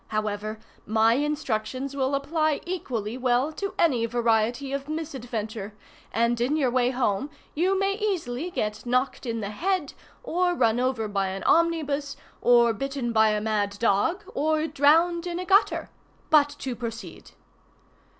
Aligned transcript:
However, 0.07 0.57
my 0.87 1.13
instructions 1.13 1.95
will 1.95 2.15
apply 2.15 2.61
equally 2.65 3.19
well 3.19 3.51
to 3.51 3.75
any 3.77 4.07
variety 4.07 4.73
of 4.73 4.89
misadventure, 4.89 5.75
and 6.11 6.41
in 6.41 6.57
your 6.57 6.71
way 6.71 6.89
home 6.89 7.29
you 7.53 7.77
may 7.77 7.93
easily 7.93 8.49
get 8.49 8.83
knocked 8.87 9.27
in 9.27 9.41
the 9.41 9.51
head, 9.51 9.93
or 10.23 10.55
run 10.55 10.79
over 10.79 11.07
by 11.07 11.27
an 11.27 11.43
omnibus, 11.43 12.17
or 12.41 12.73
bitten 12.73 13.13
by 13.13 13.29
a 13.29 13.39
mad 13.41 13.77
dog, 13.77 14.23
or 14.33 14.65
drowned 14.65 15.27
in 15.27 15.37
a 15.37 15.45
gutter. 15.45 15.91
But 16.31 16.49
to 16.57 16.75
proceed. 16.75 17.33